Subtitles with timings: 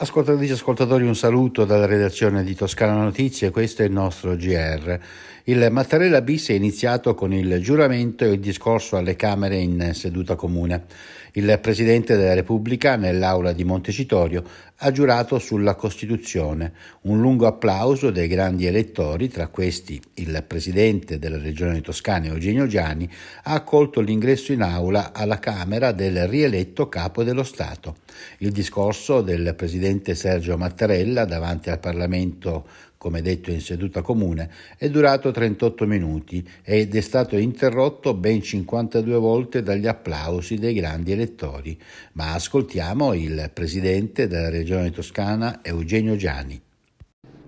[0.00, 5.00] Ascoltatrici e ascoltatori, un saluto dalla redazione di Toscana Notizie, questo è il nostro GR.
[5.42, 10.36] Il Mattarella bis è iniziato con il giuramento e il discorso alle Camere in seduta
[10.36, 10.84] comune.
[11.32, 14.44] Il Presidente della Repubblica, nell'aula di Montecitorio,
[14.76, 16.72] ha giurato sulla Costituzione.
[17.02, 23.08] Un lungo applauso dei grandi elettori, tra questi il Presidente della Regione Toscana, Eugenio Giani,
[23.44, 27.96] ha accolto l'ingresso in aula alla Camera del rieletto Capo dello Stato.
[28.38, 32.66] Il discorso del Presidente Sergio Mattarella davanti al Parlamento
[32.98, 39.16] come detto in seduta comune, è durato 38 minuti ed è stato interrotto ben 52
[39.16, 41.80] volte dagli applausi dei grandi elettori.
[42.14, 46.60] Ma ascoltiamo il presidente della regione toscana Eugenio Giani.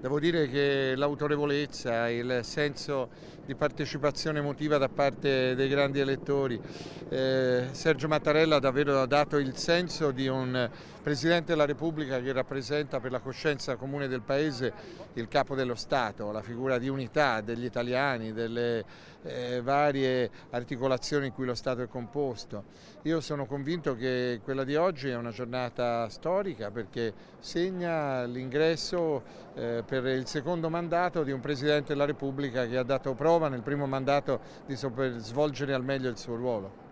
[0.00, 3.08] Devo dire che l'autorevolezza, il senso
[3.44, 6.60] di partecipazione emotiva da parte dei grandi elettori,
[7.08, 10.70] eh, Sergio Mattarella ha davvero dato il senso di un
[11.02, 14.72] Presidente della Repubblica che rappresenta per la coscienza comune del Paese
[15.14, 18.84] il capo dello Stato, la figura di unità degli italiani, delle
[19.22, 22.64] eh, varie articolazioni in cui lo Stato è composto.
[23.02, 29.22] Io sono convinto che quella di oggi è una giornata storica perché segna l'ingresso
[29.54, 33.62] eh, per il secondo mandato di un Presidente della Repubblica che ha dato prova nel
[33.62, 36.86] primo mandato di saper svolgere al meglio il suo ruolo.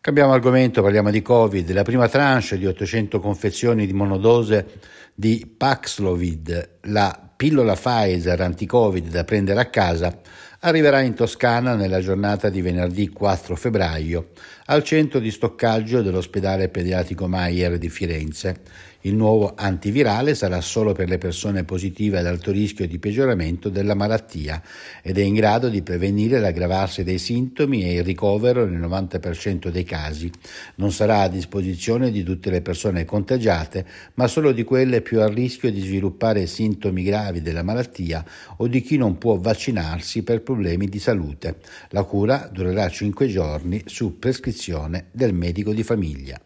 [0.00, 1.70] Cambiamo argomento, parliamo di Covid.
[1.70, 4.80] La prima tranche di 800 confezioni di monodose
[5.14, 10.20] di Paxlovid, la pillola Pfizer anti-Covid da prendere a casa,
[10.60, 14.30] arriverà in Toscana nella giornata di venerdì 4 febbraio
[14.66, 18.60] al centro di stoccaggio dell'ospedale pediatrico Maier di Firenze.
[19.04, 23.94] Il nuovo antivirale sarà solo per le persone positive ad alto rischio di peggioramento della
[23.94, 24.62] malattia
[25.02, 29.82] ed è in grado di prevenire l'aggravarsi dei sintomi e il ricovero nel 90% dei
[29.82, 30.30] casi.
[30.76, 33.84] Non sarà a disposizione di tutte le persone contagiate,
[34.14, 38.24] ma solo di quelle più a rischio di sviluppare sintomi gravi della malattia
[38.58, 41.56] o di chi non può vaccinarsi per problemi di salute.
[41.88, 46.40] La cura durerà 5 giorni su prescrizione del medico di famiglia.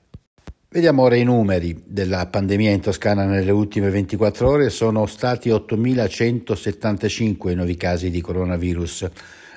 [0.76, 4.69] Vediamo ora i numeri della pandemia in Toscana nelle ultime 24 ore.
[4.69, 9.09] Sono stati 8.175 i nuovi casi di coronavirus.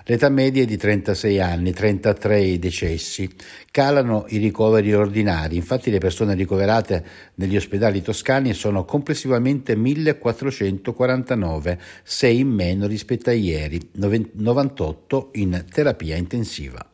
[0.05, 3.29] L'età media è di 36 anni, 33 i decessi.
[3.69, 7.03] Calano i ricoveri ordinari, infatti le persone ricoverate
[7.35, 16.15] negli ospedali toscani sono complessivamente 1449, 6 in meno rispetto a ieri, 98 in terapia
[16.15, 16.88] intensiva.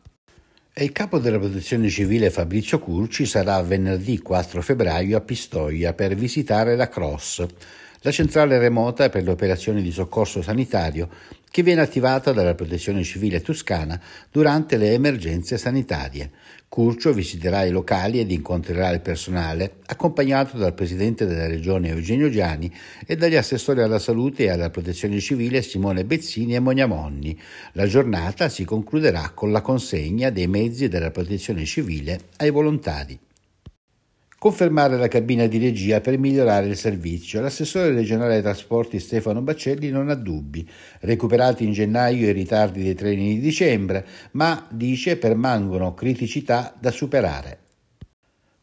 [0.78, 6.14] E il capo della protezione civile Fabrizio Curci sarà venerdì 4 febbraio a Pistoia per
[6.14, 7.46] visitare la CROSS,
[8.00, 11.08] la centrale remota per le operazioni di soccorso sanitario
[11.50, 13.98] che viene attivata dalla Protezione Civile Toscana
[14.30, 16.30] durante le emergenze sanitarie.
[16.68, 22.70] Curcio visiterà i locali ed incontrerà il personale, accompagnato dal presidente della regione Eugenio Giani
[23.06, 27.40] e dagli assessori alla salute e alla protezione civile Simone Bezzini e Mognamonni.
[27.72, 33.18] La giornata si concluderà con la consegna dei mezzi della protezione civile ai volontari.
[34.38, 37.40] Confermare la cabina di regia per migliorare il servizio.
[37.40, 40.68] L'assessore regionale ai trasporti Stefano Baccelli non ha dubbi.
[41.00, 47.60] Recuperati in gennaio i ritardi dei treni di dicembre, ma dice permangono criticità da superare.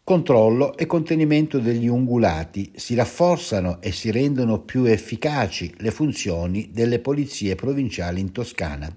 [0.03, 2.73] Controllo e contenimento degli ungulati.
[2.75, 8.95] Si rafforzano e si rendono più efficaci le funzioni delle polizie provinciali in Toscana.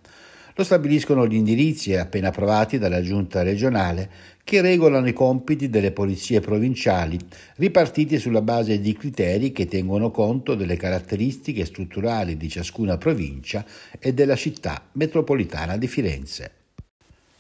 [0.59, 4.11] Lo stabiliscono gli indirizzi appena approvati dalla giunta regionale
[4.43, 7.19] che regolano i compiti delle polizie provinciali,
[7.57, 13.67] ripartiti sulla base di criteri che tengono conto delle caratteristiche strutturali di ciascuna provincia
[13.99, 16.66] e della città metropolitana di Firenze.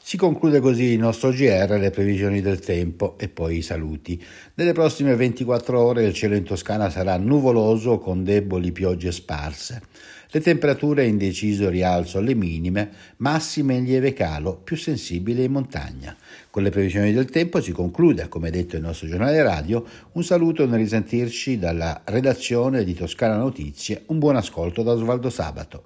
[0.09, 4.25] Si conclude così il nostro GR, le previsioni del tempo e poi i saluti.
[4.55, 9.83] Nelle prossime 24 ore il cielo in Toscana sarà nuvoloso con deboli piogge sparse.
[10.31, 16.17] Le temperature in deciso rialzo alle minime, massime in lieve calo, più sensibile in montagna.
[16.51, 20.65] Con le previsioni del tempo si conclude, come detto il nostro giornale radio, un saluto
[20.69, 24.05] nel risentirci dalla redazione di Toscana Notizie.
[24.07, 25.86] Un buon ascolto da Osvaldo Sabato.